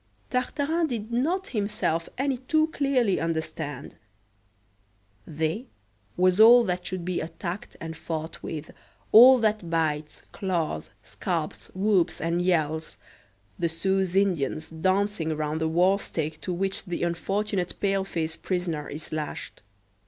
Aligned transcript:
Tartarin 0.31 0.87
did 0.87 1.11
not 1.11 1.49
himself 1.49 2.09
any 2.17 2.37
too 2.37 2.69
clearly 2.69 3.19
understand. 3.19 3.97
"They" 5.27 5.67
was 6.17 6.39
all 6.39 6.63
that 6.63 6.83
should 6.87 7.05
be 7.05 7.21
attacked 7.21 7.77
and 7.79 7.95
fought 7.95 8.41
with, 8.41 8.71
all 9.11 9.37
that 9.37 9.69
bites, 9.69 10.23
claws, 10.31 10.89
scalps, 11.03 11.67
whoops, 11.75 12.19
and 12.19 12.41
yells 12.41 12.97
the 13.59 13.69
Sioux 13.69 14.03
Indians 14.15 14.71
dancing 14.71 15.31
around 15.33 15.61
the 15.61 15.69
war 15.69 15.99
stake 15.99 16.41
to 16.41 16.51
which 16.51 16.85
the 16.85 17.03
unfortunate 17.03 17.79
pale 17.79 18.03
face 18.03 18.35
prisoner 18.35 18.89
is 18.89 19.11
lashed. 19.11 19.61